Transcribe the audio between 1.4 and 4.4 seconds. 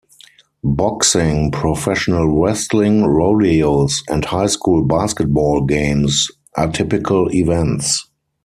professional wrestling, rodeos, and